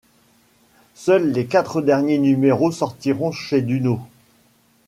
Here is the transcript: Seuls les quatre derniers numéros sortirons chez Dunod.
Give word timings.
Seuls 0.95 1.31
les 1.31 1.45
quatre 1.45 1.79
derniers 1.83 2.17
numéros 2.17 2.71
sortirons 2.71 3.31
chez 3.31 3.61
Dunod. 3.61 3.99